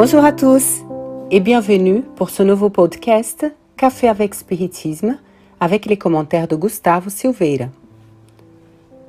Bonjour 0.00 0.24
à 0.24 0.30
tous 0.30 0.84
et 1.32 1.40
bienvenue 1.40 2.02
pour 2.14 2.30
ce 2.30 2.44
nouveau 2.44 2.70
podcast 2.70 3.44
Café 3.76 4.06
avec 4.06 4.32
Spiritisme 4.32 5.18
avec 5.58 5.86
les 5.86 5.96
commentaires 5.96 6.46
de 6.46 6.54
Gustavo 6.54 7.10
Silveira. 7.10 7.64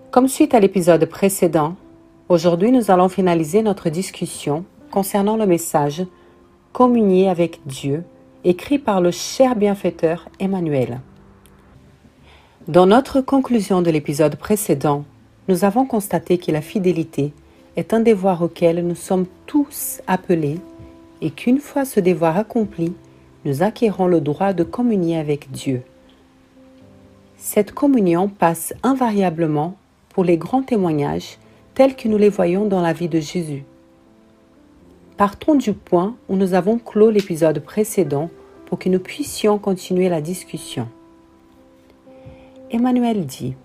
Comme 0.09 0.27
suite 0.27 0.55
à 0.55 0.59
l'épisode 0.59 1.05
précédent, 1.05 1.75
aujourd'hui 2.27 2.71
nous 2.71 2.89
allons 2.89 3.07
finaliser 3.07 3.61
notre 3.61 3.89
discussion 3.91 4.65
concernant 4.89 5.37
le 5.37 5.45
message 5.45 6.07
Communier 6.73 7.29
avec 7.29 7.59
Dieu 7.67 8.03
écrit 8.43 8.79
par 8.79 8.99
le 8.99 9.11
cher 9.11 9.55
bienfaiteur 9.55 10.27
Emmanuel. 10.39 11.01
Dans 12.67 12.87
notre 12.87 13.21
conclusion 13.21 13.83
de 13.83 13.91
l'épisode 13.91 14.37
précédent, 14.37 15.05
nous 15.49 15.65
avons 15.65 15.85
constaté 15.85 16.39
que 16.39 16.51
la 16.51 16.61
fidélité 16.61 17.31
est 17.75 17.93
un 17.93 17.99
devoir 17.99 18.41
auquel 18.41 18.83
nous 18.83 18.95
sommes 18.95 19.27
tous 19.45 20.01
appelés 20.07 20.57
et 21.21 21.31
qu'une 21.31 21.59
fois 21.59 21.85
ce 21.85 21.99
devoir 21.99 22.37
accompli, 22.37 22.93
nous 23.45 23.63
acquérons 23.63 24.07
le 24.07 24.21
droit 24.21 24.53
de 24.53 24.63
communier 24.63 25.17
avec 25.17 25.51
Dieu. 25.51 25.83
Cette 27.37 27.71
communion 27.71 28.27
passe 28.27 28.73
invariablement 28.83 29.77
pour 30.09 30.23
les 30.23 30.37
grands 30.37 30.63
témoignages 30.63 31.37
tels 31.73 31.95
que 31.95 32.07
nous 32.07 32.17
les 32.17 32.29
voyons 32.29 32.65
dans 32.65 32.81
la 32.81 32.93
vie 32.93 33.07
de 33.07 33.19
Jésus. 33.19 33.63
Partons 35.15 35.55
du 35.55 35.73
point 35.73 36.15
où 36.27 36.35
nous 36.35 36.53
avons 36.53 36.77
clos 36.77 37.09
l'épisode 37.09 37.59
précédent 37.59 38.29
pour 38.65 38.79
que 38.79 38.89
nous 38.89 38.99
puissions 38.99 39.57
continuer 39.57 40.09
la 40.09 40.21
discussion. 40.21 40.87
Emmanuel 42.71 43.25
dit, 43.25 43.55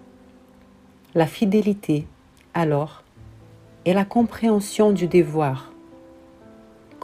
La 1.15 1.27
fidélité, 1.27 2.07
alors, 2.55 3.03
est 3.85 3.93
la 3.93 4.05
compréhension 4.05 4.93
du 4.93 5.09
devoir. 5.09 5.74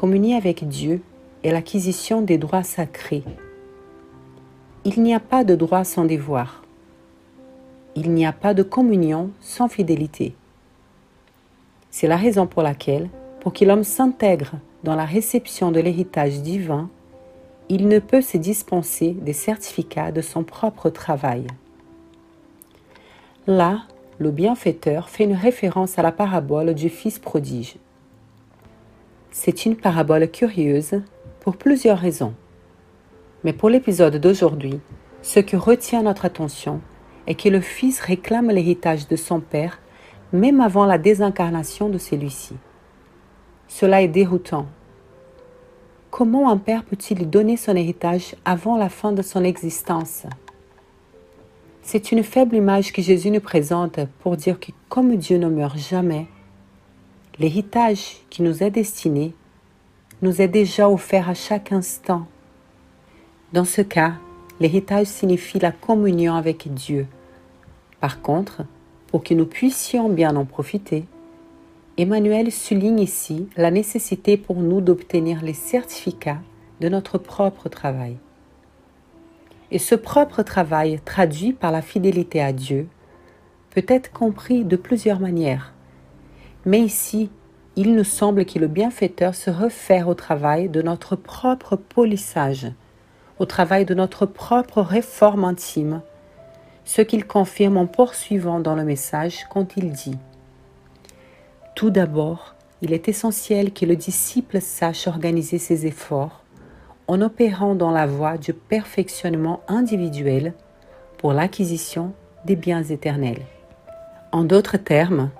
Communier 0.00 0.34
avec 0.34 0.66
Dieu 0.66 1.02
est 1.44 1.52
l'acquisition 1.52 2.22
des 2.22 2.38
droits 2.38 2.62
sacrés. 2.62 3.22
Il 4.86 5.02
n'y 5.02 5.12
a 5.12 5.20
pas 5.20 5.44
de 5.44 5.54
droit 5.54 5.84
sans 5.84 6.06
devoir. 6.06 6.62
Il 7.96 8.10
n'y 8.14 8.24
a 8.24 8.32
pas 8.32 8.54
de 8.54 8.62
communion 8.62 9.28
sans 9.42 9.68
fidélité. 9.68 10.34
C'est 11.90 12.06
la 12.06 12.16
raison 12.16 12.46
pour 12.46 12.62
laquelle, 12.62 13.10
pour 13.40 13.52
que 13.52 13.66
l'homme 13.66 13.84
s'intègre 13.84 14.52
dans 14.84 14.94
la 14.94 15.04
réception 15.04 15.70
de 15.70 15.80
l'héritage 15.80 16.40
divin, 16.40 16.88
il 17.68 17.86
ne 17.86 17.98
peut 17.98 18.22
se 18.22 18.38
dispenser 18.38 19.10
des 19.10 19.34
certificats 19.34 20.12
de 20.12 20.22
son 20.22 20.44
propre 20.44 20.88
travail. 20.88 21.46
Là, 23.46 23.82
le 24.16 24.30
bienfaiteur 24.30 25.10
fait 25.10 25.24
une 25.24 25.34
référence 25.34 25.98
à 25.98 26.02
la 26.02 26.10
parabole 26.10 26.72
du 26.72 26.88
Fils 26.88 27.18
prodige. 27.18 27.76
C'est 29.32 29.64
une 29.64 29.76
parabole 29.76 30.28
curieuse 30.28 31.02
pour 31.40 31.56
plusieurs 31.56 31.98
raisons. 31.98 32.34
Mais 33.44 33.52
pour 33.52 33.70
l'épisode 33.70 34.16
d'aujourd'hui, 34.16 34.80
ce 35.22 35.38
qui 35.38 35.56
retient 35.56 36.02
notre 36.02 36.24
attention 36.24 36.80
est 37.28 37.36
que 37.36 37.48
le 37.48 37.60
Fils 37.60 38.00
réclame 38.00 38.50
l'héritage 38.50 39.06
de 39.06 39.16
son 39.16 39.40
Père 39.40 39.78
même 40.32 40.60
avant 40.60 40.84
la 40.84 40.98
désincarnation 40.98 41.88
de 41.88 41.98
celui-ci. 41.98 42.56
Cela 43.68 44.02
est 44.02 44.08
déroutant. 44.08 44.66
Comment 46.10 46.50
un 46.50 46.56
père 46.56 46.84
peut-il 46.84 47.30
donner 47.30 47.56
son 47.56 47.76
héritage 47.76 48.34
avant 48.44 48.76
la 48.76 48.88
fin 48.88 49.12
de 49.12 49.22
son 49.22 49.44
existence? 49.44 50.26
C'est 51.82 52.12
une 52.12 52.22
faible 52.22 52.56
image 52.56 52.92
que 52.92 53.02
Jésus 53.02 53.30
nous 53.30 53.40
présente 53.40 54.00
pour 54.20 54.36
dire 54.36 54.58
que 54.58 54.72
comme 54.88 55.16
Dieu 55.16 55.38
ne 55.38 55.48
meurt 55.48 55.78
jamais, 55.78 56.26
l'héritage 57.38 58.18
qui 58.30 58.42
nous 58.42 58.62
est 58.62 58.70
destiné 58.70 59.34
nous 60.22 60.42
est 60.42 60.48
déjà 60.48 60.90
offert 60.90 61.28
à 61.28 61.34
chaque 61.34 61.72
instant. 61.72 62.26
Dans 63.52 63.64
ce 63.64 63.80
cas, 63.80 64.14
l'héritage 64.60 65.06
signifie 65.06 65.58
la 65.58 65.72
communion 65.72 66.34
avec 66.34 66.72
Dieu. 66.72 67.06
Par 68.00 68.20
contre, 68.20 68.62
pour 69.06 69.24
que 69.24 69.34
nous 69.34 69.46
puissions 69.46 70.08
bien 70.08 70.36
en 70.36 70.44
profiter, 70.44 71.04
Emmanuel 71.96 72.52
souligne 72.52 73.00
ici 73.00 73.48
la 73.56 73.70
nécessité 73.70 74.36
pour 74.36 74.56
nous 74.56 74.80
d'obtenir 74.80 75.42
les 75.42 75.54
certificats 75.54 76.40
de 76.80 76.88
notre 76.88 77.18
propre 77.18 77.68
travail. 77.68 78.16
Et 79.70 79.78
ce 79.78 79.94
propre 79.94 80.42
travail, 80.42 81.00
traduit 81.04 81.52
par 81.52 81.72
la 81.72 81.82
fidélité 81.82 82.42
à 82.42 82.52
Dieu, 82.52 82.88
peut 83.70 83.84
être 83.86 84.12
compris 84.12 84.64
de 84.64 84.76
plusieurs 84.76 85.20
manières. 85.20 85.72
Mais 86.66 86.80
ici, 86.80 87.30
il 87.76 87.94
nous 87.94 88.04
semble 88.04 88.44
que 88.44 88.58
le 88.58 88.68
bienfaiteur 88.68 89.34
se 89.34 89.50
réfère 89.50 90.08
au 90.08 90.14
travail 90.14 90.68
de 90.68 90.82
notre 90.82 91.16
propre 91.16 91.76
polissage, 91.76 92.66
au 93.38 93.46
travail 93.46 93.84
de 93.84 93.94
notre 93.94 94.26
propre 94.26 94.82
réforme 94.82 95.44
intime, 95.44 96.02
ce 96.84 97.02
qu'il 97.02 97.26
confirme 97.26 97.76
en 97.76 97.86
poursuivant 97.86 98.60
dans 98.60 98.74
le 98.74 98.84
message 98.84 99.46
quand 99.50 99.76
il 99.76 99.92
dit 99.92 100.18
Tout 101.74 101.90
d'abord, 101.90 102.54
il 102.82 102.92
est 102.92 103.08
essentiel 103.08 103.72
que 103.72 103.86
le 103.86 103.96
disciple 103.96 104.60
sache 104.60 105.06
organiser 105.06 105.58
ses 105.58 105.86
efforts 105.86 106.42
en 107.06 107.22
opérant 107.22 107.74
dans 107.74 107.90
la 107.90 108.06
voie 108.06 108.38
du 108.38 108.52
perfectionnement 108.52 109.60
individuel 109.66 110.54
pour 111.18 111.32
l'acquisition 111.32 112.12
des 112.44 112.56
biens 112.56 112.84
éternels. 112.84 113.42
En 114.32 114.44
d'autres 114.44 114.76
termes, 114.76 115.30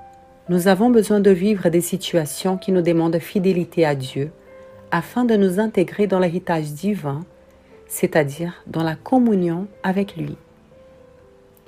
nous 0.51 0.67
avons 0.67 0.91
besoin 0.91 1.21
de 1.21 1.31
vivre 1.31 1.69
des 1.69 1.81
situations 1.81 2.59
qui 2.59 2.73
nous 2.73 2.83
demandent 2.83 3.21
fidélité 3.21 3.87
à 3.87 3.95
Dieu 3.95 4.33
afin 4.91 5.25
de 5.25 5.37
nous 5.37 5.61
intégrer 5.61 6.09
dans 6.09 6.19
l'héritage 6.19 6.73
divin, 6.73 7.21
c'est-à-dire 7.87 8.61
dans 8.67 8.83
la 8.83 8.97
communion 8.97 9.69
avec 9.85 10.17
lui. 10.17 10.37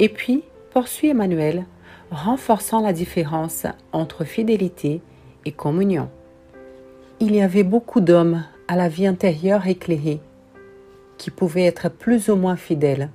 Et 0.00 0.09
puis, 0.09 0.42
poursuit 0.72 1.10
Emmanuel, 1.10 1.65
renforçant 2.10 2.82
la 2.82 2.92
différence 2.92 3.69
entre 3.92 4.25
fidélité 4.25 5.00
et 5.44 5.53
communion. 5.53 6.10
Il 7.21 7.37
y 7.37 7.41
avait 7.41 7.62
beaucoup 7.62 8.00
d'hommes 8.00 8.42
à 8.66 8.75
la 8.75 8.88
vie 8.88 9.06
intérieure 9.06 9.65
éclairée, 9.69 10.19
qui 11.19 11.31
pouvait 11.31 11.66
être 11.66 11.88
plus 11.88 12.31
ou 12.31 12.34
moins 12.34 12.56
fidèle. 12.56 13.10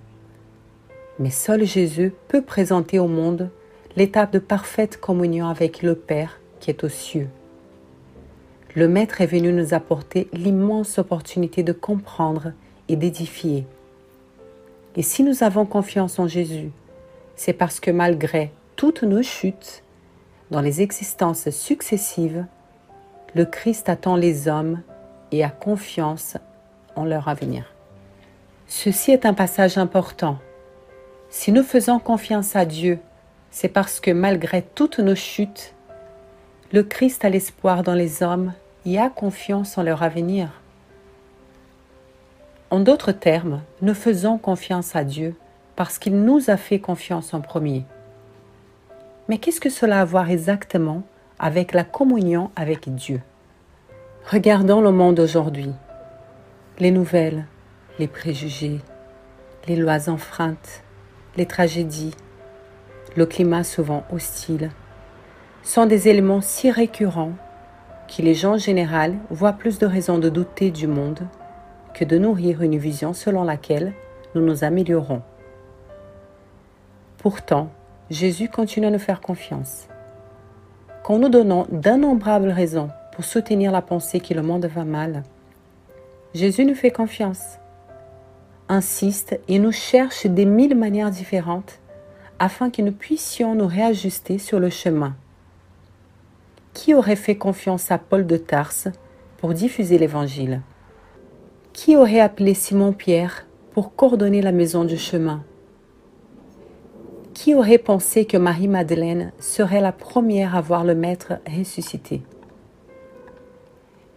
Mais 1.19 1.29
seul 1.29 1.65
Jésus 1.65 2.13
peut 2.29 2.41
présenter 2.41 2.99
au 2.99 3.09
monde 3.09 3.49
l'étape 3.97 4.31
de 4.31 4.37
parfaite 4.37 5.01
communion 5.01 5.47
avec 5.47 5.81
le 5.81 5.95
Père 5.95 6.39
qui 6.59 6.69
est 6.69 6.83
aux 6.83 6.89
cieux. 6.89 7.29
Le 8.75 8.87
Maître 8.87 9.21
est 9.21 9.25
venu 9.25 9.51
nous 9.51 9.73
apporter 9.73 10.27
l'immense 10.33 10.99
opportunité 10.99 11.63
de 11.63 11.73
comprendre 11.73 12.53
et 12.89 12.95
d'édifier. 12.95 13.65
Et 14.95 15.01
si 15.01 15.23
nous 15.23 15.41
avons 15.41 15.65
confiance 15.65 16.19
en 16.19 16.27
Jésus, 16.27 16.69
c'est 17.35 17.53
parce 17.53 17.79
que 17.79 17.89
malgré 17.89 18.51
toutes 18.75 19.01
nos 19.01 19.23
chutes, 19.23 19.81
dans 20.51 20.61
les 20.61 20.83
existences 20.83 21.49
successives, 21.49 22.45
le 23.33 23.45
Christ 23.45 23.89
attend 23.89 24.15
les 24.15 24.47
hommes 24.47 24.79
et 25.31 25.43
a 25.43 25.49
confiance 25.49 26.37
en 26.95 27.03
leur 27.03 27.29
avenir. 27.29 27.73
Ceci 28.67 29.09
est 29.09 29.25
un 29.25 29.33
passage 29.33 29.79
important. 29.79 30.37
Si 31.31 31.51
nous 31.51 31.63
faisons 31.63 31.97
confiance 31.97 32.55
à 32.55 32.63
Dieu, 32.63 32.99
c'est 33.51 33.69
parce 33.69 33.99
que 33.99 34.11
malgré 34.11 34.61
toutes 34.61 34.99
nos 34.99 35.15
chutes, 35.15 35.73
le 36.71 36.83
Christ 36.83 37.23
a 37.25 37.29
l'espoir 37.29 37.83
dans 37.83 37.93
les 37.93 38.23
hommes 38.23 38.53
et 38.85 38.99
a 38.99 39.09
confiance 39.09 39.77
en 39.77 39.83
leur 39.83 40.03
avenir. 40.03 40.49
En 42.69 42.81
d'autres 42.81 43.13
termes, 43.13 43.61
nous 43.81 43.93
faisons 43.93 44.37
confiance 44.37 44.95
à 44.95 45.03
Dieu 45.03 45.35
parce 45.75 45.99
qu'il 45.99 46.21
nous 46.21 46.49
a 46.49 46.57
fait 46.57 46.79
confiance 46.79 47.33
en 47.33 47.39
premier. 47.39 47.85
Mais 49.29 49.37
qu'est-ce 49.37 49.61
que 49.61 49.69
cela 49.69 49.99
a 49.99 50.01
à 50.01 50.05
voir 50.05 50.29
exactement 50.29 51.03
avec 51.39 51.73
la 51.73 51.83
communion 51.83 52.51
avec 52.55 52.93
Dieu? 52.93 53.21
Regardons 54.29 54.81
le 54.81 54.91
monde 54.91 55.19
aujourd'hui. 55.19 55.71
Les 56.79 56.91
nouvelles, 56.91 57.45
les 57.99 58.07
préjugés, 58.07 58.81
les 59.67 59.77
lois 59.77 60.09
enfreintes, 60.09 60.83
les 61.37 61.45
tragédies, 61.45 62.13
le 63.17 63.25
climat 63.25 63.63
souvent 63.63 64.03
hostile, 64.11 64.69
sont 65.63 65.87
des 65.87 66.07
éléments 66.07 66.39
si 66.39 66.69
récurrents 66.69 67.33
que 68.07 68.21
les 68.21 68.35
gens 68.35 68.53
en 68.53 68.57
général 68.59 69.15
voient 69.31 69.53
plus 69.53 69.79
de 69.79 69.87
raisons 69.87 70.19
de 70.19 70.29
douter 70.29 70.69
du 70.69 70.85
monde 70.85 71.27
que 71.95 72.05
de 72.05 72.19
nourrir 72.19 72.61
une 72.61 72.77
vision 72.77 73.13
selon 73.13 73.43
laquelle 73.43 73.93
nous 74.35 74.41
nous 74.41 74.63
améliorons. 74.63 75.23
Pourtant, 77.17 77.71
Jésus 78.11 78.49
continue 78.49 78.85
à 78.85 78.91
nous 78.91 78.99
faire 78.99 79.19
confiance. 79.19 79.87
Quand 81.03 81.17
nous 81.17 81.29
donnons 81.29 81.65
d'innombrables 81.71 82.49
raisons 82.49 82.89
pour 83.13 83.25
soutenir 83.25 83.71
la 83.71 83.81
pensée 83.81 84.19
que 84.19 84.35
le 84.35 84.43
monde 84.43 84.67
va 84.67 84.83
mal. 84.83 85.23
Jésus 86.35 86.65
nous 86.65 86.75
fait 86.75 86.91
confiance, 86.91 87.57
insiste 88.69 89.39
et 89.47 89.57
nous 89.57 89.71
cherche 89.71 90.27
des 90.27 90.45
mille 90.45 90.75
manières 90.75 91.09
différentes 91.09 91.79
afin 92.39 92.69
que 92.69 92.81
nous 92.81 92.91
puissions 92.91 93.55
nous 93.55 93.67
réajuster 93.67 94.37
sur 94.37 94.59
le 94.59 94.69
chemin. 94.69 95.15
Qui 96.73 96.93
aurait 96.93 97.15
fait 97.15 97.35
confiance 97.35 97.91
à 97.91 97.97
Paul 97.97 98.27
de 98.27 98.37
Tarse 98.37 98.87
pour 99.37 99.53
diffuser 99.53 99.97
l'Évangile? 99.97 100.61
Qui 101.73 101.95
aurait 101.95 102.19
appelé 102.19 102.53
Simon-Pierre 102.53 103.45
pour 103.73 103.95
coordonner 103.95 104.41
la 104.41 104.51
maison 104.51 104.83
du 104.83 104.97
chemin? 104.97 105.43
Qui 107.33 107.53
aurait 107.53 107.77
pensé 107.77 108.25
que 108.25 108.37
Marie-Madeleine 108.37 109.31
serait 109.39 109.81
la 109.81 109.91
première 109.91 110.55
à 110.55 110.61
voir 110.61 110.83
le 110.83 110.95
Maître 110.95 111.33
ressuscité? 111.47 112.23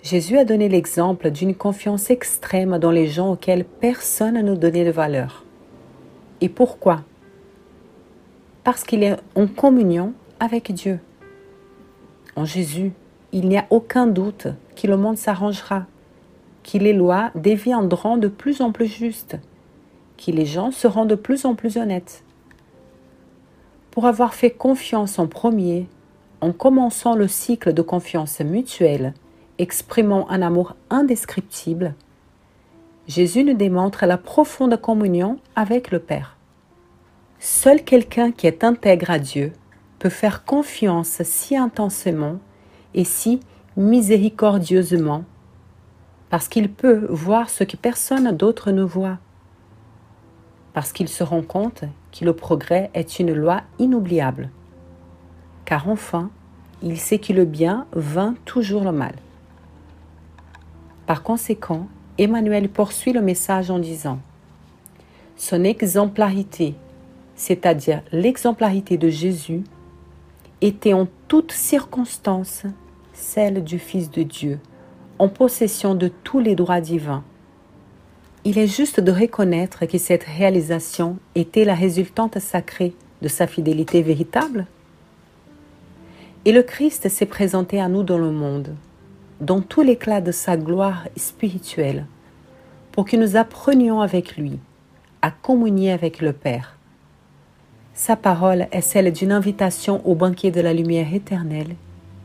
Jésus 0.03 0.39
a 0.39 0.47
donné 0.47 0.71
l'exemple 0.71 1.31
d'une 1.31 1.55
confiance 1.55 2.09
extrême 2.09 2.79
dans 2.79 2.91
les 2.91 3.07
gens 3.07 3.33
auxquels 3.33 3.67
personne 3.67 4.41
ne 4.41 4.55
donnait 4.55 4.87
de 4.87 4.91
valeur. 4.91 5.45
Et 6.41 6.49
pourquoi? 6.49 7.03
Parce 8.65 8.85
qu'il 8.85 9.03
est 9.03 9.17
en 9.35 9.47
communion 9.47 10.13
avec 10.39 10.73
Dieu. 10.73 11.01
En 12.37 12.45
Jésus, 12.45 12.93
il 13.33 13.49
n'y 13.49 13.59
a 13.59 13.67
aucun 13.71 14.07
doute 14.07 14.49
que 14.77 14.87
le 14.87 14.97
monde 14.97 15.17
s'arrangera, 15.17 15.87
que 16.63 16.79
les 16.79 16.93
lois 16.93 17.31
deviendront 17.35 18.17
de 18.17 18.29
plus 18.29 18.61
en 18.61 18.73
plus 18.73 18.87
justes, 18.87 19.39
que 20.19 20.31
les 20.31 20.47
gens 20.47 20.71
seront 20.71 21.05
de 21.05 21.15
plus 21.15 21.45
en 21.45 21.55
plus 21.55 21.77
honnêtes. 21.77 22.25
Pour 23.91 24.07
avoir 24.07 24.35
fait 24.35 24.51
confiance 24.51 25.19
en 25.19 25.27
premier, 25.27 25.89
en 26.41 26.53
commençant 26.53 27.15
le 27.15 27.29
cycle 27.29 27.73
de 27.73 27.83
confiance 27.83 28.41
mutuelle, 28.41 29.15
exprimant 29.59 30.29
un 30.31 30.43
amour 30.43 30.77
indescriptible, 30.91 31.95
Jésus 33.07 33.45
nous 33.45 33.55
démontre 33.55 34.07
la 34.07 34.19
profonde 34.19 34.81
communion 34.81 35.39
avec 35.57 35.91
le 35.91 35.99
Père. 35.99 36.37
Seul 37.43 37.83
quelqu'un 37.83 38.33
qui 38.33 38.47
est 38.47 38.65
intègre 38.65 39.11
à 39.11 39.19
Dieu 39.19 39.55
peut 39.99 40.11
faire 40.11 40.45
confiance 40.45 41.23
si 41.23 41.57
intensément 41.57 42.39
et 42.93 43.05
si 43.05 43.41
miséricordieusement, 43.79 45.25
parce 46.29 46.49
qu'il 46.49 46.71
peut 46.71 47.07
voir 47.09 47.49
ce 47.49 47.65
que 47.65 47.79
personne 47.79 48.31
d'autre 48.37 48.73
ne 48.73 48.83
voit, 48.83 49.17
parce 50.75 50.93
qu'il 50.93 51.09
se 51.09 51.25
rend 51.25 51.41
compte 51.41 51.85
que 52.13 52.27
le 52.27 52.35
progrès 52.35 52.91
est 52.93 53.19
une 53.19 53.33
loi 53.33 53.63
inoubliable, 53.79 54.51
car 55.65 55.89
enfin, 55.89 56.29
il 56.83 57.01
sait 57.01 57.19
que 57.19 57.33
le 57.33 57.47
bien 57.47 57.87
vainc 57.93 58.37
toujours 58.45 58.85
le 58.85 58.93
mal. 58.93 59.15
Par 61.07 61.23
conséquent, 61.23 61.89
Emmanuel 62.19 62.69
poursuit 62.69 63.15
le 63.15 63.23
message 63.23 63.71
en 63.71 63.79
disant 63.79 64.19
Son 65.37 65.65
exemplarité, 65.65 66.75
c'est-à-dire 67.41 68.03
l'exemplarité 68.13 68.99
de 68.99 69.09
Jésus, 69.09 69.65
était 70.61 70.93
en 70.93 71.09
toutes 71.27 71.53
circonstances 71.53 72.65
celle 73.15 73.65
du 73.65 73.79
Fils 73.79 74.11
de 74.11 74.23
Dieu, 74.23 74.59
en 75.19 75.31
possession 75.31 75.95
de 75.95 76.09
tous 76.09 76.39
les 76.39 76.55
droits 76.55 76.83
divins. 76.83 77.25
Il 78.45 78.59
est 78.59 78.67
juste 78.67 79.01
de 79.01 79.11
reconnaître 79.11 79.87
que 79.87 79.97
cette 79.97 80.25
réalisation 80.25 81.17
était 81.35 81.65
la 81.65 81.75
résultante 81.75 82.39
sacrée 82.39 82.93
de 83.23 83.29
sa 83.29 83.47
fidélité 83.47 84.03
véritable. 84.03 84.67
Et 86.45 86.53
le 86.53 86.63
Christ 86.63 87.09
s'est 87.09 87.25
présenté 87.25 87.81
à 87.81 87.89
nous 87.89 88.03
dans 88.03 88.19
le 88.19 88.31
monde 88.31 88.75
dans 89.41 89.63
tout 89.63 89.81
l'éclat 89.81 90.21
de 90.21 90.33
sa 90.33 90.59
gloire 90.59 91.09
spirituelle, 91.17 92.05
pour 92.93 93.07
que 93.07 93.17
nous 93.17 93.37
apprenions 93.37 94.03
avec 94.03 94.37
lui 94.37 94.59
à 95.23 95.31
communier 95.31 95.91
avec 95.91 96.21
le 96.21 96.35
Père. 96.35 96.77
Sa 98.01 98.17
parole 98.17 98.67
est 98.73 98.81
celle 98.81 99.13
d'une 99.13 99.31
invitation 99.31 100.01
au 100.07 100.15
banquet 100.15 100.51
de 100.51 100.63
la 100.63 100.73
lumière 100.73 101.13
éternelle 101.13 101.77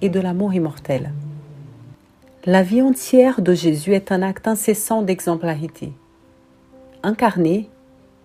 et 0.01 0.07
de 0.07 0.21
l'amour 0.21 0.53
immortel. 0.53 1.11
La 2.45 2.63
vie 2.63 2.81
entière 2.81 3.41
de 3.41 3.53
Jésus 3.53 3.93
est 3.93 4.13
un 4.13 4.21
acte 4.21 4.47
incessant 4.47 5.01
d'exemplarité. 5.01 5.91
Incarné, 7.03 7.69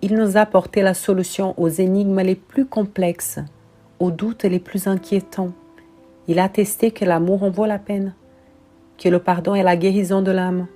il 0.01 0.15
nous 0.15 0.37
a 0.37 0.43
apporté 0.43 0.81
la 0.83 0.95
solution 0.95 1.55
aux 1.57 1.69
énigmes 1.69 2.21
les 2.21 2.37
plus 2.37 2.67
complexes, 2.67 3.41
aux 3.99 4.13
doutes 4.13 4.45
les 4.45 4.61
plus 4.61 4.87
inquiétants. 4.87 5.51
Il 6.29 6.39
a 6.39 6.45
attesté 6.45 6.93
que 6.93 7.05
l'amour 7.05 7.43
en 7.43 7.51
vaut 7.51 7.67
la 7.67 7.81
peine 7.81 8.15
que 8.97 9.09
le 9.09 9.19
pardon 9.19 9.57
est 9.57 9.65
la 9.65 9.77
guérison 9.77 10.23
de 10.23 10.31
l'âme, 10.31 10.69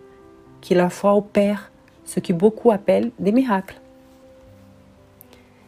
que 0.60 0.74
la 0.74 0.90
foi 0.90 1.14
opère 1.14 1.70
ce 2.04 2.18
que 2.18 2.32
beaucoup 2.32 2.72
appellent 2.72 3.12
des 3.20 3.30
miracles. 3.30 3.80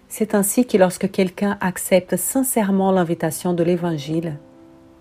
C'est 0.09 0.35
ainsi 0.35 0.67
que 0.67 0.77
lorsque 0.77 1.11
quelqu'un 1.11 1.59
accepte 1.61 2.17
sincèrement 2.17 2.93
l'invitation 2.93 3.53
de 3.55 3.65
l'Évangile, 3.65 4.39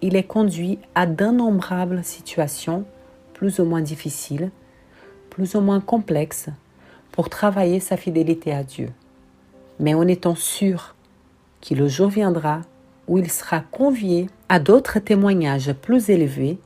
il 0.01 0.15
est 0.15 0.23
conduit 0.23 0.79
à 0.95 1.05
d'innombrables 1.05 2.03
situations 2.03 2.85
plus 3.33 3.59
ou 3.59 3.65
moins 3.65 3.81
difficiles, 3.81 4.51
plus 5.29 5.55
ou 5.55 5.61
moins 5.61 5.79
complexes, 5.79 6.49
pour 7.11 7.29
travailler 7.29 7.79
sa 7.79 7.97
fidélité 7.97 8.53
à 8.53 8.63
Dieu. 8.63 8.89
Mais 9.79 9.93
en 9.93 10.07
étant 10.07 10.35
sûr 10.35 10.95
que 11.61 11.75
le 11.75 11.87
jour 11.87 12.09
viendra 12.09 12.61
où 13.07 13.17
il 13.17 13.29
sera 13.29 13.59
convié 13.59 14.27
à 14.49 14.59
d'autres 14.59 14.99
témoignages 14.99 15.73
plus 15.73 16.09
élevés 16.09 16.57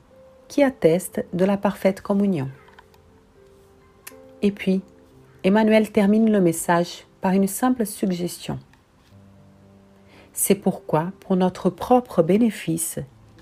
qui 0.47 0.63
atteste 0.63 1.25
de 1.33 1.45
la 1.45 1.57
parfaite 1.57 2.01
communion. 2.01 2.49
Et 4.41 4.51
puis, 4.51 4.81
Emmanuel 5.43 5.91
termine 5.91 6.31
le 6.31 6.39
message 6.39 7.05
par 7.21 7.33
une 7.33 7.47
simple 7.47 7.85
suggestion. 7.85 8.59
C'est 10.33 10.55
pourquoi, 10.55 11.11
pour 11.19 11.35
notre 11.35 11.69
propre 11.69 12.23
bénéfice, 12.23 12.99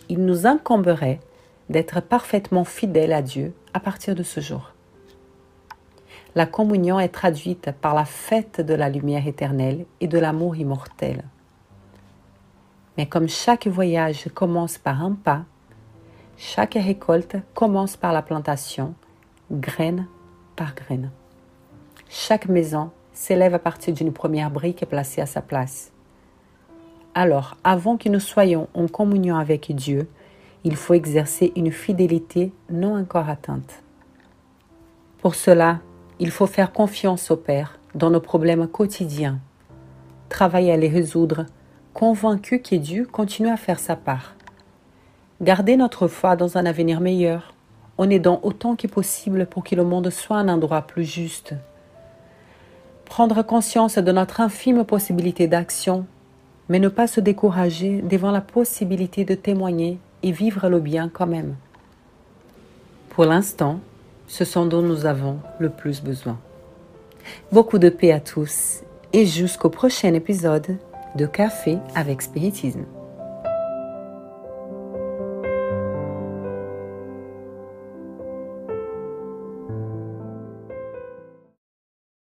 il 0.10 0.26
nous 0.26 0.48
incomberait 0.48 1.20
d'être 1.70 2.02
parfaitement 2.02 2.64
fidèles 2.64 3.14
à 3.14 3.22
Dieu 3.22 3.54
à 3.74 3.80
partir 3.80 4.16
de 4.16 4.24
ce 4.24 4.40
jour. 4.40 4.72
La 6.36 6.46
communion 6.46 7.00
est 7.00 7.10
traduite 7.10 7.72
par 7.82 7.94
la 7.94 8.06
fête 8.06 8.62
de 8.62 8.74
la 8.74 8.90
lumière 8.90 9.28
éternelle 9.28 9.86
et 10.02 10.08
de 10.08 10.20
l'amour 10.20 10.56
immortel. 10.56 11.24
Mais 12.98 13.06
comme 13.06 13.28
chaque 13.28 13.68
voyage 13.68 14.30
commence 14.34 14.78
par 14.78 15.04
un 15.04 15.14
pas, 15.14 15.46
chaque 16.38 16.76
récolte 16.76 17.38
commence 17.54 17.98
par 17.98 18.14
la 18.14 18.22
plantation, 18.22 18.94
graine 19.52 20.08
par 20.56 20.76
graine. 20.76 21.12
Chaque 22.10 22.48
maison 22.48 22.92
s'élève 23.18 23.56
à 23.56 23.60
partir 23.60 23.94
d'une 23.94 24.14
première 24.14 24.52
brique 24.52 24.86
placée 24.86 25.22
à 25.22 25.26
sa 25.26 25.42
place. 25.42 25.92
Alors, 27.16 27.58
avant 27.64 27.98
que 27.98 28.10
nous 28.10 28.20
soyons 28.20 28.68
en 28.74 28.88
communion 28.88 29.36
avec 29.36 29.74
Dieu, 29.74 30.08
il 30.64 30.76
faut 30.76 30.94
exercer 30.94 31.52
une 31.56 31.72
fidélité 31.72 32.52
non 32.70 32.96
encore 32.96 33.30
atteinte. 33.30 33.82
Pour 35.20 35.36
cela, 35.36 35.80
il 36.20 36.32
faut 36.32 36.48
faire 36.48 36.72
confiance 36.72 37.32
au 37.32 37.38
Père 37.38 37.80
dans 37.96 38.12
nos 38.12 38.22
problèmes 38.22 38.68
quotidiens, 38.68 39.40
travailler 40.30 40.72
à 40.72 40.78
les 40.78 40.90
résoudre, 40.90 41.46
convaincu 41.94 42.60
que 42.60 42.76
Dieu 42.76 43.08
continue 43.12 43.50
à 43.50 43.58
faire 43.58 43.80
sa 43.80 43.96
part 43.96 44.38
garder 45.42 45.78
notre 45.78 46.08
foi 46.08 46.36
dans 46.36 46.58
un 46.58 46.66
avenir 46.66 47.00
meilleur, 47.00 47.54
en 47.98 48.10
aidant 48.10 48.40
autant 48.44 48.76
que 48.76 48.88
possible 48.88 49.46
pour 49.46 49.64
que 49.64 49.76
le 49.76 49.84
monde 49.84 50.10
soit 50.10 50.38
un 50.38 50.50
endroit 50.50 50.82
plus 50.82 51.04
juste. 51.04 51.54
Prendre 53.10 53.42
conscience 53.42 53.98
de 53.98 54.12
notre 54.12 54.42
infime 54.42 54.84
possibilité 54.84 55.48
d'action, 55.48 56.06
mais 56.70 56.80
ne 56.80 56.90
pas 56.90 57.08
se 57.08 57.20
décourager 57.20 58.02
devant 58.02 58.32
la 58.32 58.42
possibilité 58.42 59.26
de 59.26 59.34
témoigner 59.34 59.98
et 60.24 60.32
vivre 60.32 60.70
le 60.70 60.80
bien 60.80 61.10
quand 61.12 61.28
même. 61.28 61.56
Pour 63.10 63.26
l'instant, 63.26 63.80
ce 64.28 64.46
sont 64.46 64.66
dont 64.66 64.82
nous 64.82 65.06
avons 65.06 65.40
le 65.60 65.70
plus 65.70 66.04
besoin. 66.04 66.38
Beaucoup 67.52 67.80
de 67.80 67.90
paix 67.90 68.12
à 68.12 68.20
tous 68.20 68.82
et 69.14 69.26
jusqu'au 69.26 69.70
prochain 69.70 70.14
épisode 70.14 70.78
de 71.16 71.26
Café 71.26 71.78
avec 71.96 72.22
Spiritisme. 72.22 72.86